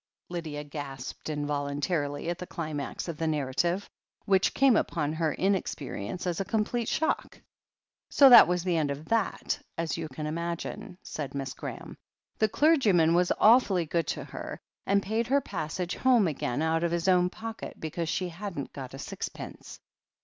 [0.29, 3.87] Lydia gasped involuntarily at the climax of the narrative,
[4.25, 7.39] which came upon her inexperience as a complete shock.
[8.09, 11.99] "So that was the end of that, as you can imagine," said Miss Graham.
[12.39, 16.91] "The clergyman was awfully good to her, and paid her passage home again out of
[16.91, 19.79] his own pocket, because she hadn't got a sixpence.